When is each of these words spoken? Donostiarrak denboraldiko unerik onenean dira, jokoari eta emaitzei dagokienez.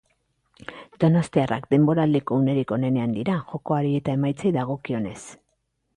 Donostiarrak 1.03 1.67
denboraldiko 1.75 2.37
unerik 2.45 2.75
onenean 2.79 3.15
dira, 3.19 3.35
jokoari 3.53 3.95
eta 4.03 4.19
emaitzei 4.21 4.57
dagokienez. 4.57 5.19